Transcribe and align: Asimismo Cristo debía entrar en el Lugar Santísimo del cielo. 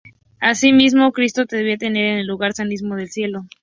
Asimismo 0.39 1.11
Cristo 1.11 1.45
debía 1.45 1.73
entrar 1.73 1.91
en 1.93 2.17
el 2.17 2.25
Lugar 2.25 2.53
Santísimo 2.53 2.95
del 2.95 3.11
cielo. 3.11 3.43